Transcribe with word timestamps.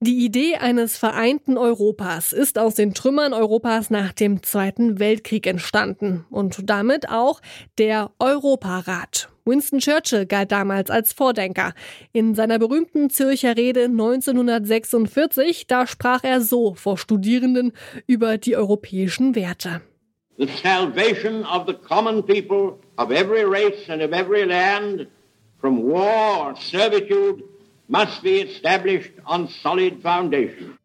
Die 0.00 0.24
Idee 0.24 0.54
eines 0.54 0.96
vereinten 0.96 1.58
Europas 1.58 2.32
ist 2.32 2.56
aus 2.56 2.76
den 2.76 2.94
Trümmern 2.94 3.32
Europas 3.32 3.90
nach 3.90 4.12
dem 4.12 4.44
Zweiten 4.44 5.00
Weltkrieg 5.00 5.44
entstanden 5.44 6.24
und 6.30 6.70
damit 6.70 7.08
auch 7.08 7.40
der 7.78 8.12
Europarat. 8.20 9.28
Winston 9.44 9.80
Churchill 9.80 10.24
galt 10.26 10.52
damals 10.52 10.88
als 10.88 11.12
Vordenker. 11.12 11.72
In 12.12 12.36
seiner 12.36 12.60
berühmten 12.60 13.10
Zürcher 13.10 13.56
Rede 13.56 13.86
1946, 13.86 15.66
da 15.66 15.88
sprach 15.88 16.22
er 16.22 16.42
so 16.42 16.74
vor 16.74 16.96
Studierenden 16.96 17.72
über 18.06 18.38
die 18.38 18.56
europäischen 18.56 19.34
Werte. 19.34 19.80
The 20.36 20.46
salvation 20.62 21.44
of 21.44 21.66
the 21.66 21.74
common 21.74 22.24
people 22.24 22.78
of 22.98 23.10
every 23.10 23.42
race 23.42 23.90
and 23.90 24.00
of 24.00 24.12
every 24.12 24.44
land 24.44 25.08
from 25.60 25.82
war 25.82 26.50
or 26.50 26.54
servitude 26.54 27.42
must 27.88 28.22
be 28.22 28.40
established 28.42 29.12
on 29.26 29.48
solid 29.62 30.00
foundation. 30.02 30.78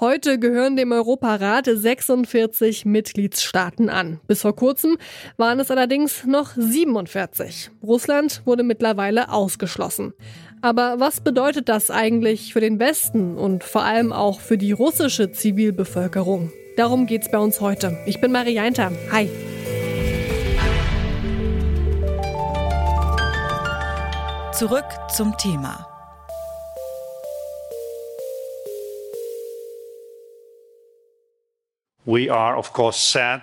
Heute 0.00 0.38
gehören 0.38 0.76
dem 0.76 0.92
Europarat 0.92 1.66
46 1.66 2.84
Mitgliedstaaten 2.84 3.88
an. 3.90 4.20
Bis 4.28 4.42
vor 4.42 4.54
kurzem 4.54 4.96
waren 5.36 5.58
es 5.58 5.72
allerdings 5.72 6.24
noch 6.24 6.50
47. 6.54 7.72
Russland 7.82 8.42
wurde 8.44 8.62
mittlerweile 8.62 9.32
ausgeschlossen. 9.32 10.12
Aber 10.60 11.00
was 11.00 11.20
bedeutet 11.20 11.68
das 11.68 11.90
eigentlich 11.90 12.52
für 12.52 12.60
den 12.60 12.78
Westen 12.78 13.36
und 13.36 13.64
vor 13.64 13.82
allem 13.82 14.12
auch 14.12 14.38
für 14.38 14.56
die 14.56 14.70
russische 14.70 15.32
Zivilbevölkerung? 15.32 16.52
Darum 16.76 17.06
geht's 17.06 17.28
bei 17.28 17.38
uns 17.38 17.60
heute. 17.60 17.98
Ich 18.06 18.20
bin 18.20 18.30
Marianta. 18.30 18.92
Hi. 19.10 19.28
Zurück 24.52 24.86
zum 25.12 25.36
Thema. 25.38 25.87
We 32.08 32.30
are, 32.30 32.56
of 32.56 32.72
course, 32.72 32.96
sad 32.96 33.42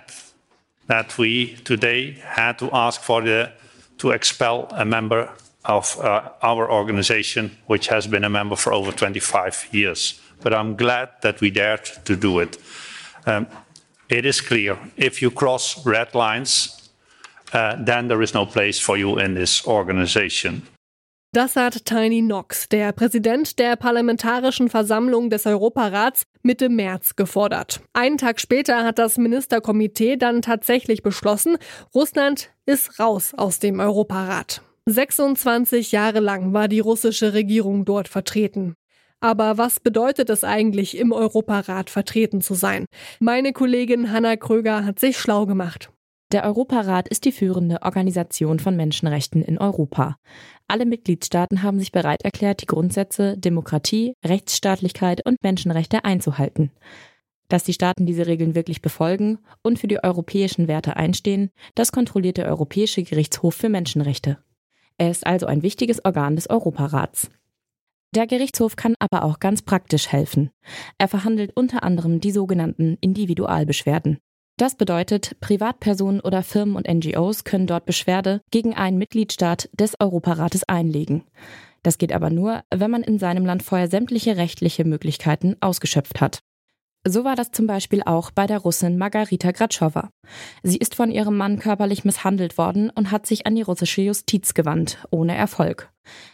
that 0.88 1.16
we 1.18 1.54
today 1.62 2.18
had 2.24 2.58
to 2.58 2.68
ask 2.72 3.00
for 3.00 3.22
the 3.22 3.52
to 3.98 4.10
expel 4.10 4.66
a 4.72 4.84
member 4.84 5.30
of 5.64 5.96
uh, 6.00 6.30
our 6.42 6.68
organization, 6.68 7.56
which 7.68 7.86
has 7.86 8.08
been 8.08 8.24
a 8.24 8.28
member 8.28 8.56
for 8.56 8.72
over 8.72 8.90
25 8.90 9.68
years. 9.70 10.20
But 10.42 10.52
I'm 10.52 10.74
glad 10.74 11.10
that 11.22 11.40
we 11.40 11.50
dared 11.50 11.84
to 12.06 12.16
do 12.16 12.40
it. 12.40 12.58
Um, 13.24 13.46
it 14.08 14.26
is 14.26 14.40
clear 14.40 14.76
if 14.96 15.22
you 15.22 15.30
cross 15.30 15.86
red 15.86 16.12
lines, 16.16 16.90
uh, 17.52 17.76
then 17.78 18.08
there 18.08 18.20
is 18.20 18.34
no 18.34 18.46
place 18.46 18.80
for 18.80 18.96
you 18.96 19.16
in 19.20 19.34
this 19.34 19.64
organization. 19.64 20.66
Das 21.36 21.54
hat 21.54 21.84
Tiny 21.84 22.22
Knox, 22.22 22.66
der 22.70 22.92
Präsident 22.92 23.58
der 23.58 23.76
Parlamentarischen 23.76 24.70
Versammlung 24.70 25.28
des 25.28 25.44
Europarats, 25.44 26.22
Mitte 26.42 26.70
März 26.70 27.14
gefordert. 27.14 27.82
Einen 27.92 28.16
Tag 28.16 28.40
später 28.40 28.84
hat 28.84 28.98
das 28.98 29.18
Ministerkomitee 29.18 30.16
dann 30.16 30.40
tatsächlich 30.40 31.02
beschlossen, 31.02 31.58
Russland 31.94 32.52
ist 32.64 32.98
raus 32.98 33.34
aus 33.36 33.58
dem 33.58 33.80
Europarat. 33.80 34.62
26 34.86 35.92
Jahre 35.92 36.20
lang 36.20 36.54
war 36.54 36.68
die 36.68 36.80
russische 36.80 37.34
Regierung 37.34 37.84
dort 37.84 38.08
vertreten. 38.08 38.74
Aber 39.20 39.58
was 39.58 39.78
bedeutet 39.78 40.30
es 40.30 40.42
eigentlich, 40.42 40.96
im 40.96 41.12
Europarat 41.12 41.90
vertreten 41.90 42.40
zu 42.40 42.54
sein? 42.54 42.86
Meine 43.20 43.52
Kollegin 43.52 44.10
Hanna 44.10 44.36
Kröger 44.36 44.86
hat 44.86 44.98
sich 44.98 45.18
schlau 45.18 45.44
gemacht. 45.44 45.90
Der 46.32 46.44
Europarat 46.44 47.06
ist 47.06 47.24
die 47.24 47.30
führende 47.30 47.82
Organisation 47.82 48.58
von 48.58 48.74
Menschenrechten 48.74 49.42
in 49.42 49.58
Europa. 49.58 50.16
Alle 50.68 50.84
Mitgliedstaaten 50.84 51.62
haben 51.62 51.78
sich 51.78 51.92
bereit 51.92 52.22
erklärt, 52.22 52.62
die 52.62 52.66
Grundsätze 52.66 53.38
Demokratie, 53.38 54.14
Rechtsstaatlichkeit 54.24 55.24
und 55.24 55.42
Menschenrechte 55.42 56.04
einzuhalten. 56.04 56.72
Dass 57.48 57.62
die 57.62 57.72
Staaten 57.72 58.06
diese 58.06 58.26
Regeln 58.26 58.56
wirklich 58.56 58.82
befolgen 58.82 59.38
und 59.62 59.78
für 59.78 59.86
die 59.86 60.02
europäischen 60.02 60.66
Werte 60.66 60.96
einstehen, 60.96 61.50
das 61.76 61.92
kontrolliert 61.92 62.38
der 62.38 62.48
Europäische 62.48 63.04
Gerichtshof 63.04 63.54
für 63.54 63.68
Menschenrechte. 63.68 64.38
Er 64.98 65.10
ist 65.10 65.26
also 65.26 65.46
ein 65.46 65.62
wichtiges 65.62 66.04
Organ 66.04 66.34
des 66.34 66.50
Europarats. 66.50 67.30
Der 68.14 68.26
Gerichtshof 68.26 68.76
kann 68.76 68.94
aber 68.98 69.24
auch 69.24 69.38
ganz 69.38 69.62
praktisch 69.62 70.10
helfen. 70.10 70.50
Er 70.98 71.06
verhandelt 71.06 71.52
unter 71.54 71.84
anderem 71.84 72.20
die 72.20 72.32
sogenannten 72.32 72.96
Individualbeschwerden. 73.00 74.18
Das 74.58 74.74
bedeutet, 74.74 75.36
Privatpersonen 75.40 76.20
oder 76.20 76.42
Firmen 76.42 76.76
und 76.76 76.88
NGOs 76.88 77.44
können 77.44 77.66
dort 77.66 77.84
Beschwerde 77.84 78.40
gegen 78.50 78.74
einen 78.74 78.96
Mitgliedstaat 78.96 79.68
des 79.78 80.00
Europarates 80.00 80.64
einlegen. 80.64 81.24
Das 81.82 81.98
geht 81.98 82.10
aber 82.10 82.30
nur, 82.30 82.62
wenn 82.74 82.90
man 82.90 83.02
in 83.02 83.18
seinem 83.18 83.44
Land 83.44 83.62
vorher 83.62 83.88
sämtliche 83.88 84.38
rechtliche 84.38 84.86
Möglichkeiten 84.86 85.56
ausgeschöpft 85.60 86.22
hat. 86.22 86.40
So 87.06 87.22
war 87.22 87.36
das 87.36 87.52
zum 87.52 87.68
Beispiel 87.68 88.02
auch 88.04 88.32
bei 88.32 88.46
der 88.48 88.58
Russin 88.58 88.98
Margarita 88.98 89.52
Gratschowa. 89.52 90.10
Sie 90.64 90.78
ist 90.78 90.96
von 90.96 91.12
ihrem 91.12 91.36
Mann 91.36 91.60
körperlich 91.60 92.04
misshandelt 92.04 92.58
worden 92.58 92.90
und 92.90 93.12
hat 93.12 93.26
sich 93.26 93.46
an 93.46 93.54
die 93.54 93.62
russische 93.62 94.00
Justiz 94.00 94.54
gewandt, 94.54 95.06
ohne 95.10 95.36
Erfolg. 95.36 95.92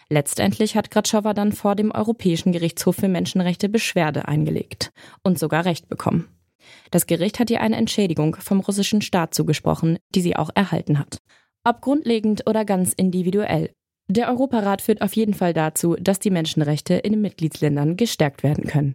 Letztendlich 0.08 0.76
hat 0.76 0.90
Gratschowa 0.90 1.34
dann 1.34 1.52
vor 1.52 1.74
dem 1.74 1.90
Europäischen 1.90 2.52
Gerichtshof 2.52 2.96
für 2.96 3.08
Menschenrechte 3.08 3.68
Beschwerde 3.68 4.28
eingelegt 4.28 4.92
und 5.22 5.38
sogar 5.38 5.66
Recht 5.66 5.88
bekommen. 5.88 6.28
Das 6.90 7.06
Gericht 7.06 7.38
hat 7.38 7.50
ihr 7.50 7.60
eine 7.60 7.76
Entschädigung 7.76 8.36
vom 8.36 8.60
russischen 8.60 9.02
Staat 9.02 9.34
zugesprochen, 9.34 9.98
die 10.14 10.20
sie 10.20 10.36
auch 10.36 10.50
erhalten 10.54 10.98
hat. 10.98 11.18
Ob 11.64 11.80
grundlegend 11.80 12.48
oder 12.48 12.64
ganz 12.64 12.92
individuell. 12.92 13.70
Der 14.08 14.28
Europarat 14.28 14.82
führt 14.82 15.00
auf 15.00 15.14
jeden 15.14 15.34
Fall 15.34 15.54
dazu, 15.54 15.96
dass 15.98 16.18
die 16.18 16.30
Menschenrechte 16.30 16.94
in 16.94 17.12
den 17.12 17.22
Mitgliedsländern 17.22 17.96
gestärkt 17.96 18.42
werden 18.42 18.66
können. 18.66 18.94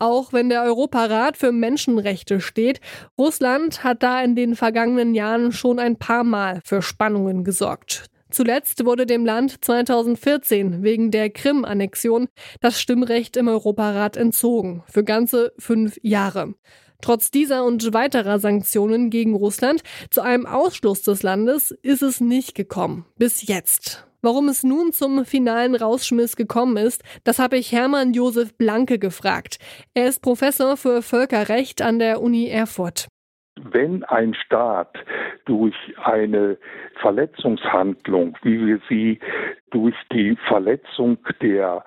Auch 0.00 0.32
wenn 0.32 0.48
der 0.48 0.62
Europarat 0.62 1.36
für 1.36 1.50
Menschenrechte 1.50 2.40
steht, 2.40 2.80
Russland 3.18 3.82
hat 3.82 4.02
da 4.02 4.22
in 4.22 4.36
den 4.36 4.54
vergangenen 4.54 5.14
Jahren 5.14 5.50
schon 5.50 5.78
ein 5.80 5.96
paar 5.96 6.22
Mal 6.22 6.60
für 6.64 6.82
Spannungen 6.82 7.42
gesorgt. 7.42 8.06
Zuletzt 8.30 8.84
wurde 8.84 9.06
dem 9.06 9.24
Land 9.24 9.64
2014 9.64 10.82
wegen 10.82 11.10
der 11.10 11.30
Krim-Annexion 11.30 12.28
das 12.60 12.80
Stimmrecht 12.80 13.36
im 13.36 13.48
Europarat 13.48 14.16
entzogen, 14.16 14.82
für 14.86 15.04
ganze 15.04 15.52
fünf 15.58 15.98
Jahre. 16.02 16.54
Trotz 17.00 17.30
dieser 17.30 17.64
und 17.64 17.92
weiterer 17.94 18.38
Sanktionen 18.40 19.10
gegen 19.10 19.34
Russland 19.34 19.82
zu 20.10 20.20
einem 20.20 20.46
Ausschluss 20.46 21.02
des 21.02 21.22
Landes 21.22 21.70
ist 21.70 22.02
es 22.02 22.20
nicht 22.20 22.54
gekommen. 22.54 23.06
Bis 23.16 23.46
jetzt. 23.46 24.04
Warum 24.20 24.48
es 24.48 24.64
nun 24.64 24.92
zum 24.92 25.24
finalen 25.24 25.76
Rausschmiss 25.76 26.34
gekommen 26.34 26.76
ist, 26.76 27.02
das 27.22 27.38
habe 27.38 27.56
ich 27.56 27.70
Hermann 27.70 28.14
Josef 28.14 28.52
Blanke 28.54 28.98
gefragt. 28.98 29.58
Er 29.94 30.08
ist 30.08 30.22
Professor 30.22 30.76
für 30.76 31.02
Völkerrecht 31.02 31.82
an 31.82 32.00
der 32.00 32.20
Uni 32.20 32.48
Erfurt. 32.48 33.06
Wenn 33.64 34.04
ein 34.04 34.34
Staat 34.34 34.96
durch 35.44 35.74
eine 36.02 36.58
Verletzungshandlung, 37.00 38.36
wie 38.42 38.66
wir 38.66 38.80
sie 38.88 39.18
durch 39.70 39.94
die 40.12 40.36
Verletzung 40.46 41.18
der 41.42 41.84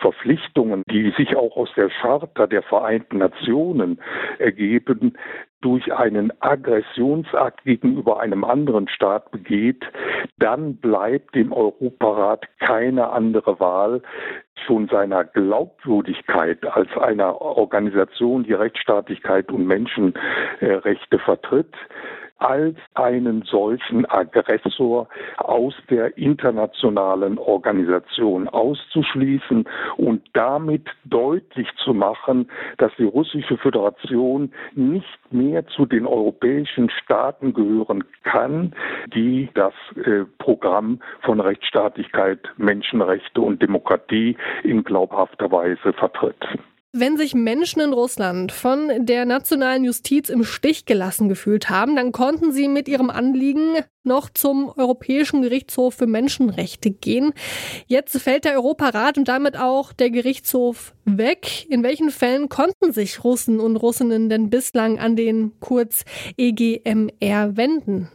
Verpflichtungen, 0.00 0.82
die 0.90 1.12
sich 1.16 1.36
auch 1.36 1.56
aus 1.56 1.70
der 1.76 1.88
Charta 1.88 2.46
der 2.46 2.62
Vereinten 2.62 3.18
Nationen 3.18 4.00
ergeben, 4.38 5.16
durch 5.62 5.92
einen 5.92 6.32
Aggressionsakt 6.40 7.64
gegenüber 7.64 8.20
einem 8.20 8.44
anderen 8.44 8.88
Staat 8.88 9.30
begeht, 9.30 9.82
dann 10.38 10.76
bleibt 10.76 11.34
dem 11.34 11.52
Europarat 11.52 12.46
keine 12.58 13.10
andere 13.10 13.58
Wahl, 13.58 14.02
schon 14.66 14.88
seiner 14.88 15.24
Glaubwürdigkeit 15.24 16.64
als 16.66 16.88
einer 16.96 17.40
Organisation, 17.40 18.44
die 18.44 18.52
Rechtsstaatlichkeit 18.52 19.50
und 19.50 19.66
Menschenrechte 19.66 21.18
vertritt, 21.18 21.74
als 22.42 22.76
einen 22.94 23.42
solchen 23.42 24.04
Aggressor 24.06 25.08
aus 25.38 25.74
der 25.88 26.16
internationalen 26.18 27.38
Organisation 27.38 28.48
auszuschließen 28.48 29.64
und 29.96 30.22
damit 30.32 30.86
deutlich 31.04 31.68
zu 31.84 31.94
machen, 31.94 32.50
dass 32.78 32.92
die 32.98 33.04
russische 33.04 33.56
Föderation 33.56 34.52
nicht 34.74 35.32
mehr 35.32 35.66
zu 35.68 35.86
den 35.86 36.06
europäischen 36.06 36.90
Staaten 36.90 37.54
gehören 37.54 38.04
kann, 38.24 38.74
die 39.14 39.48
das 39.54 39.74
äh, 40.04 40.24
Programm 40.38 41.00
von 41.20 41.40
Rechtsstaatlichkeit, 41.40 42.40
Menschenrechte 42.56 43.40
und 43.40 43.62
Demokratie 43.62 44.36
in 44.64 44.82
glaubhafter 44.82 45.50
Weise 45.50 45.92
vertritt. 45.92 46.44
Wenn 46.94 47.16
sich 47.16 47.34
Menschen 47.34 47.80
in 47.80 47.94
Russland 47.94 48.52
von 48.52 49.06
der 49.06 49.24
nationalen 49.24 49.82
Justiz 49.82 50.28
im 50.28 50.44
Stich 50.44 50.84
gelassen 50.84 51.30
gefühlt 51.30 51.70
haben, 51.70 51.96
dann 51.96 52.12
konnten 52.12 52.52
sie 52.52 52.68
mit 52.68 52.86
ihrem 52.86 53.08
Anliegen 53.08 53.76
noch 54.04 54.28
zum 54.28 54.70
Europäischen 54.76 55.40
Gerichtshof 55.40 55.94
für 55.94 56.06
Menschenrechte 56.06 56.90
gehen. 56.90 57.32
Jetzt 57.86 58.18
fällt 58.18 58.44
der 58.44 58.56
Europarat 58.56 59.16
und 59.16 59.26
damit 59.26 59.56
auch 59.56 59.94
der 59.94 60.10
Gerichtshof 60.10 60.94
weg. 61.06 61.64
In 61.70 61.82
welchen 61.82 62.10
Fällen 62.10 62.50
konnten 62.50 62.92
sich 62.92 63.24
Russen 63.24 63.58
und 63.58 63.76
Russinnen 63.76 64.28
denn 64.28 64.50
bislang 64.50 64.98
an 64.98 65.16
den 65.16 65.52
kurz 65.60 66.04
EGMR 66.36 67.56
wenden? 67.56 68.10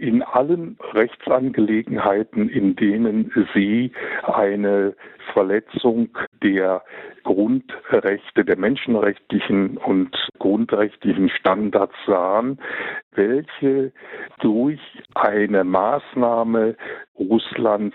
In 0.00 0.22
allen 0.22 0.78
Rechtsangelegenheiten, 0.94 2.48
in 2.48 2.74
denen 2.74 3.30
sie 3.54 3.92
eine 4.22 4.94
Verletzung 5.32 6.08
der 6.42 6.82
Grundrechte, 7.22 8.44
der 8.44 8.56
menschenrechtlichen 8.56 9.76
und 9.76 10.16
grundrechtlichen 10.38 11.28
Standards 11.28 11.94
sahen, 12.06 12.58
welche 13.12 13.92
durch 14.40 14.80
eine 15.14 15.64
Maßnahme 15.64 16.76
Russlands 17.20 17.94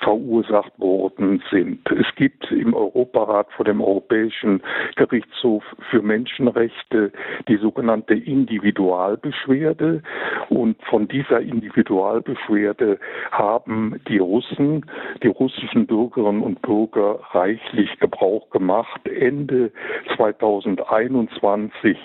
verursacht 0.00 0.78
worden 0.78 1.42
sind. 1.50 1.80
Es 1.90 2.06
gibt 2.16 2.50
im 2.52 2.74
Europarat 2.74 3.50
vor 3.52 3.64
dem 3.64 3.80
Europäischen 3.80 4.62
Gerichtshof 4.96 5.64
für 5.90 6.02
Menschenrechte 6.02 7.12
die 7.48 7.56
sogenannte 7.56 8.12
Individualbeschwerde 8.14 10.02
und 10.50 10.76
von 10.84 11.08
dieser 11.08 11.40
Individualbeschwerde 11.40 12.98
haben 13.30 13.98
die 14.08 14.18
Russen, 14.18 14.84
die 15.22 15.28
russischen 15.28 15.86
Bürgerinnen 15.86 16.42
und 16.42 16.60
Bürger 16.62 17.20
reichlich 17.32 17.98
Gebrauch 17.98 18.50
gemacht. 18.50 19.00
Ende 19.08 19.72
2021 20.16 21.96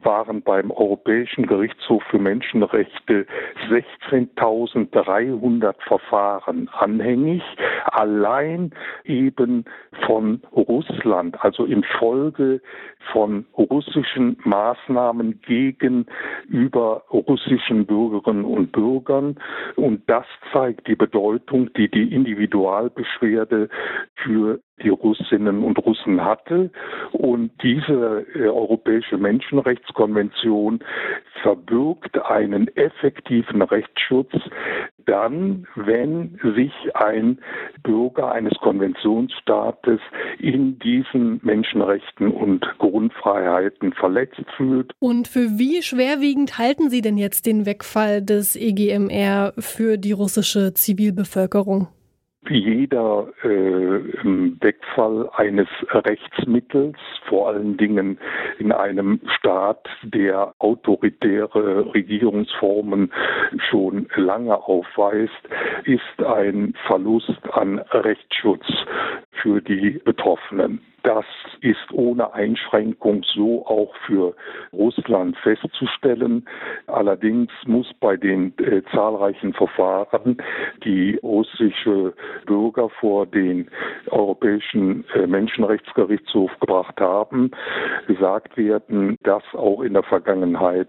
waren 0.00 0.42
beim 0.42 0.70
Europäischen 0.70 1.46
Gerichtshof 1.46 2.02
für 2.04 2.18
Menschenrechte 2.18 3.26
16.300 3.68 5.74
Verfahren 5.86 6.13
anhängig, 6.14 7.42
allein 7.86 8.72
eben 9.04 9.64
von 10.06 10.42
Russland, 10.52 11.42
also 11.42 11.64
infolge 11.64 12.60
von 13.12 13.46
russischen 13.56 14.36
Maßnahmen 14.44 15.40
gegenüber 15.42 17.04
russischen 17.10 17.86
Bürgerinnen 17.86 18.44
und 18.44 18.72
Bürgern. 18.72 19.36
Und 19.76 20.02
das 20.08 20.26
zeigt 20.52 20.86
die 20.86 20.96
Bedeutung, 20.96 21.72
die 21.74 21.90
die 21.90 22.12
Individualbeschwerde 22.12 23.68
für 24.16 24.60
die 24.82 24.88
Russinnen 24.88 25.62
und 25.62 25.78
Russen 25.78 26.24
hatte. 26.24 26.70
Und 27.12 27.50
diese 27.62 28.26
äh, 28.34 28.48
Europäische 28.48 29.18
Menschenrechtskonvention 29.18 30.80
verbirgt 31.42 32.20
einen 32.24 32.68
effektiven 32.76 33.62
Rechtsschutz 33.62 34.32
dann, 35.06 35.66
wenn 35.74 36.38
sich 36.56 36.72
ein 36.94 37.38
Bürger 37.82 38.32
eines 38.32 38.54
Konventionsstaates 38.60 40.00
in 40.38 40.78
diesen 40.78 41.40
Menschenrechten 41.42 42.30
und 42.30 42.66
Grundfreiheiten 42.78 43.92
verletzt 43.92 44.44
fühlt. 44.56 44.92
Und 44.98 45.28
für 45.28 45.58
wie 45.58 45.82
schwerwiegend 45.82 46.58
halten 46.58 46.90
Sie 46.90 47.02
denn 47.02 47.18
jetzt 47.18 47.46
den 47.46 47.66
Wegfall 47.66 48.22
des 48.22 48.56
EGMR 48.56 49.52
für 49.58 49.98
die 49.98 50.12
russische 50.12 50.72
Zivilbevölkerung? 50.74 51.88
Jeder 52.48 53.28
äh, 53.42 53.48
Wegfall 53.48 55.28
eines 55.34 55.68
Rechtsmittels, 55.90 56.96
vor 57.28 57.48
allen 57.48 57.76
Dingen 57.76 58.18
in 58.58 58.72
einem 58.72 59.20
Staat, 59.38 59.86
der 60.02 60.54
autoritäre 60.58 61.92
Regierungsformen 61.94 63.12
schon 63.70 64.08
lange 64.16 64.56
aufweist, 64.56 65.32
ist 65.84 66.26
ein 66.26 66.74
Verlust 66.86 67.40
an 67.52 67.78
Rechtsschutz 67.90 68.66
für 69.42 69.60
die 69.60 70.00
Betroffenen. 70.04 70.80
Das 71.04 71.26
ist 71.60 71.92
ohne 71.92 72.32
Einschränkung 72.32 73.24
so 73.34 73.66
auch 73.66 73.94
für 74.06 74.34
Russland 74.72 75.36
festzustellen. 75.36 76.48
Allerdings 76.86 77.50
muss 77.66 77.92
bei 78.00 78.16
den 78.16 78.56
äh, 78.58 78.80
zahlreichen 78.90 79.52
Verfahren, 79.52 80.38
die 80.82 81.20
russische 81.22 82.14
Bürger 82.46 82.88
vor 82.88 83.26
den 83.26 83.68
Europäischen 84.06 85.04
äh, 85.14 85.26
Menschenrechtsgerichtshof 85.26 86.50
gebracht 86.60 86.98
haben, 86.98 87.50
gesagt 88.06 88.56
werden, 88.56 89.18
dass 89.24 89.42
auch 89.52 89.82
in 89.82 89.92
der 89.92 90.04
Vergangenheit 90.04 90.88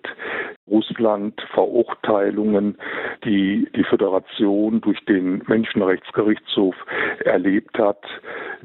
Russland 0.68 1.40
Verurteilungen, 1.54 2.78
die 3.26 3.68
die 3.76 3.84
Föderation 3.84 4.80
durch 4.80 5.04
den 5.06 5.44
Menschenrechtsgerichtshof 5.46 6.76
erlebt 7.24 7.78
hat, 7.78 8.02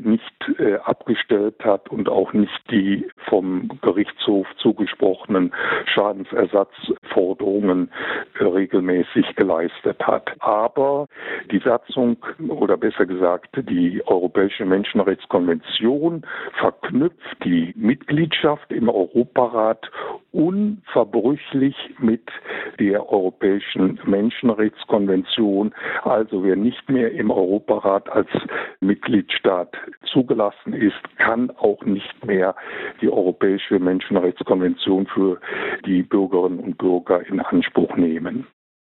nicht 0.05 0.33
äh, 0.59 0.77
abgestellt 0.77 1.57
hat 1.65 1.89
und 1.91 2.09
auch 2.09 2.33
nicht 2.33 2.61
die 2.71 3.09
vom 3.29 3.69
Gerichtshof 3.83 4.47
zugesprochenen 4.59 5.53
Schadensersatzforderungen 5.87 7.91
äh, 8.39 8.45
regelmäßig 8.45 9.35
geleistet 9.37 10.01
hat. 10.07 10.31
Aber 10.41 11.07
die 11.51 11.59
Satzung 11.59 12.17
oder 12.49 12.77
besser 12.77 13.07
gesagt 13.07 13.49
die 13.69 14.03
Europäische 14.07 14.65
Menschenrechtskonvention 14.65 16.25
verknüpft 16.59 17.45
die 17.45 17.73
Mitgliedschaft 17.77 18.71
im 18.73 18.89
Europarat 18.89 19.91
unverbrüchlich 20.33 21.75
mit 21.99 22.23
der 22.79 23.11
Europäischen 23.11 23.99
Menschenrechtskonvention. 24.05 25.75
Also 26.03 26.45
wer 26.45 26.57
nicht 26.57 26.89
mehr 26.89 27.13
im 27.13 27.31
Europarat 27.31 28.09
als 28.11 28.29
Mitgliedstaat 28.81 29.77
zugelassen 30.13 30.73
ist, 30.73 31.01
kann 31.19 31.51
auch 31.51 31.83
nicht 31.85 32.25
mehr 32.25 32.55
die 33.01 33.09
Europäische 33.09 33.79
Menschenrechtskonvention 33.79 35.07
für 35.07 35.41
die 35.87 36.03
Bürgerinnen 36.03 36.61
und 36.61 36.79
Bürger 36.79 37.27
in 37.27 37.41
Anspruch 37.41 37.97
nehmen. 37.97 38.47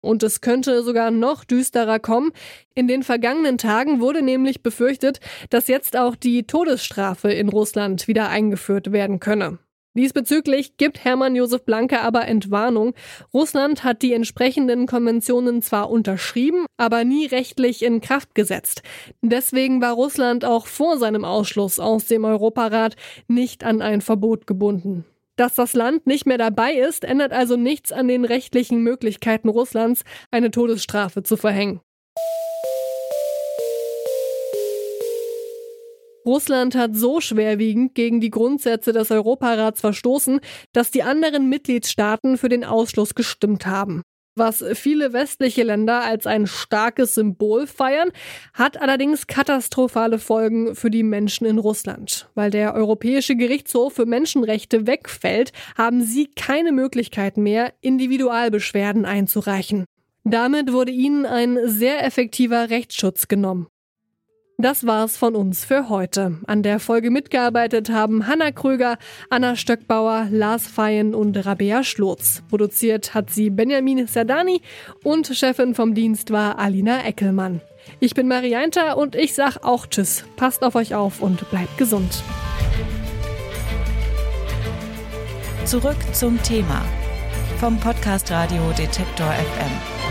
Und 0.03 0.25
es 0.25 0.41
könnte 0.41 0.83
sogar 0.83 1.13
noch 1.13 1.45
düsterer 1.45 2.01
kommen. 2.01 2.33
In 2.75 2.89
den 2.89 3.05
vergangenen 3.05 3.57
Tagen 3.57 4.01
wurde 4.01 4.23
nämlich 4.23 4.63
befürchtet, 4.63 5.21
dass 5.51 5.69
jetzt 5.69 5.97
auch 5.97 6.17
die 6.17 6.45
Todesstrafe 6.45 7.31
in 7.31 7.49
Russland 7.49 8.09
wieder 8.09 8.29
eingeführt 8.29 8.91
werden 8.91 9.21
könne. 9.21 9.59
Diesbezüglich 9.95 10.79
gibt 10.79 11.05
Hermann 11.05 11.37
Josef 11.37 11.65
Blanke 11.65 12.01
aber 12.01 12.27
Entwarnung. 12.27 12.95
Russland 13.35 13.85
hat 13.85 14.01
die 14.01 14.15
entsprechenden 14.15 14.87
Konventionen 14.87 15.61
zwar 15.61 15.91
unterschrieben, 15.91 16.65
aber 16.79 17.05
nie 17.05 17.27
rechtlich 17.27 17.83
in 17.83 18.01
Kraft 18.01 18.35
gesetzt. 18.35 18.83
Deswegen 19.21 19.83
war 19.83 19.93
Russland 19.93 20.47
auch 20.47 20.67
vor 20.67 20.97
seinem 20.97 21.27
Ausschluss 21.27 21.79
aus 21.79 22.07
dem 22.07 22.25
Europarat 22.25 22.97
nicht 23.29 23.65
an 23.65 23.83
ein 23.83 24.01
Verbot 24.01 24.47
gebunden. 24.47 25.05
Dass 25.37 25.55
das 25.55 25.75
Land 25.75 26.07
nicht 26.07 26.27
mehr 26.27 26.39
dabei 26.39 26.73
ist, 26.73 27.05
ändert 27.05 27.33
also 27.33 27.57
nichts 27.57 27.93
an 27.93 28.09
den 28.09 28.25
rechtlichen 28.25 28.83
Möglichkeiten 28.83 29.49
Russlands, 29.49 30.05
eine 30.31 30.51
Todesstrafe 30.51 31.23
zu 31.23 31.37
verhängen. 31.37 31.81
Russland 36.25 36.75
hat 36.75 36.95
so 36.95 37.21
schwerwiegend 37.21 37.95
gegen 37.95 38.21
die 38.21 38.31
Grundsätze 38.31 38.93
des 38.93 39.11
Europarats 39.11 39.81
verstoßen, 39.81 40.41
dass 40.73 40.91
die 40.91 41.03
anderen 41.03 41.49
Mitgliedstaaten 41.49 42.39
für 42.39 42.49
den 42.49 42.65
Ausschluss 42.65 43.15
gestimmt 43.15 43.67
haben. 43.67 44.03
Was 44.35 44.65
viele 44.73 45.13
westliche 45.13 45.63
Länder 45.63 46.05
als 46.05 46.27
ein 46.27 46.47
starkes 46.47 47.15
Symbol 47.15 47.67
feiern, 47.67 48.13
hat 48.55 48.81
allerdings 48.81 49.27
katastrophale 49.27 50.19
Folgen 50.19 50.75
für 50.75 50.91
die 50.91 51.03
Menschen 51.03 51.47
in 51.47 51.59
Russland. 51.59 52.31
Weil 52.35 52.51
der 52.51 52.75
Europäische 52.75 53.37
Gerichtshof 53.37 53.93
für 53.93 54.07
Menschenrechte 54.07 54.87
wegfällt, 54.87 55.53
haben 55.77 56.03
sie 56.03 56.29
keine 56.29 56.73
Möglichkeit 56.73 57.37
mehr, 57.37 57.75
Individualbeschwerden 57.83 59.05
einzureichen. 59.05 59.85
Damit 60.25 60.73
wurde 60.73 60.93
ihnen 60.93 61.27
ein 61.27 61.59
sehr 61.67 62.03
effektiver 62.03 62.71
Rechtsschutz 62.71 63.29
genommen. 63.29 63.67
Das 64.59 64.87
war's 64.87 65.17
von 65.17 65.35
uns 65.35 65.65
für 65.65 65.89
heute. 65.89 66.39
An 66.47 66.63
der 66.63 66.79
Folge 66.79 67.11
mitgearbeitet 67.11 67.91
haben 67.91 68.27
Hanna 68.27 68.53
Kröger, 68.53 68.97
Anna 69.29 69.57
Stöckbauer, 69.57 70.29
Lars 70.31 70.67
Feyen 70.67 71.15
und 71.15 71.37
Rabea 71.37 71.83
Schlotz. 71.83 72.43
Produziert 72.49 73.15
hat 73.15 73.31
sie 73.31 73.51
Benjamin 73.51 74.07
Sardani 74.07 74.61
und 75.03 75.27
Chefin 75.27 75.75
vom 75.75 75.95
Dienst 75.95 76.31
war 76.31 76.59
Alina 76.59 77.05
Eckelmann. 77.05 77.61
Ich 77.99 78.15
bin 78.15 78.29
Marianta 78.29 78.93
und 78.93 79.17
ich 79.17 79.35
sag 79.35 79.65
auch 79.65 79.87
Tschüss. 79.87 80.25
Passt 80.37 80.63
auf 80.63 80.77
euch 80.77 80.95
auf 80.95 81.21
und 81.21 81.49
bleibt 81.51 81.77
gesund. 81.79 82.23
Zurück 85.65 85.97
zum 86.13 86.41
Thema 86.43 86.85
vom 87.59 87.79
Podcast 87.79 88.31
Radio 88.31 88.63
Detektor 88.77 89.33
FM. 89.33 90.02